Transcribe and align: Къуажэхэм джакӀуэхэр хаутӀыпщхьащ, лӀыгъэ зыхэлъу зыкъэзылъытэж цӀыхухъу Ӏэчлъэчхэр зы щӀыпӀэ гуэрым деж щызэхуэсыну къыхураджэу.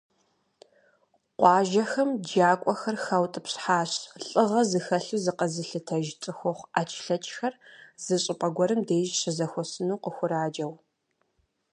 Къуажэхэм 1.39 2.09
джакӀуэхэр 2.25 2.97
хаутӀыпщхьащ, 3.03 3.91
лӀыгъэ 4.27 4.61
зыхэлъу 4.69 5.21
зыкъэзылъытэж 5.23 6.05
цӀыхухъу 6.21 6.69
Ӏэчлъэчхэр 6.73 7.53
зы 8.03 8.15
щӀыпӀэ 8.23 8.49
гуэрым 8.55 8.81
деж 8.87 9.09
щызэхуэсыну 9.19 10.01
къыхураджэу. 10.03 10.73